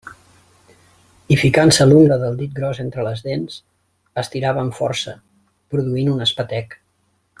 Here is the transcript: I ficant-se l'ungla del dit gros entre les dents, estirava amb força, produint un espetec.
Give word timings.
I 1.33 1.35
ficant-se 1.41 1.85
l'ungla 1.89 2.17
del 2.23 2.39
dit 2.39 2.55
gros 2.59 2.81
entre 2.85 3.05
les 3.09 3.21
dents, 3.27 3.59
estirava 4.23 4.65
amb 4.65 4.77
força, 4.79 5.15
produint 5.75 6.11
un 6.17 6.27
espetec. 6.29 6.77